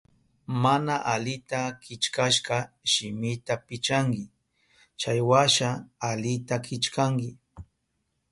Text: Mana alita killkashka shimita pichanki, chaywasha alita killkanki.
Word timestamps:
Mana 0.63 0.95
alita 1.13 1.59
killkashka 1.83 2.57
shimita 2.91 3.53
pichanki, 3.67 4.23
chaywasha 4.99 5.69
alita 6.09 6.55
killkanki. 6.65 7.29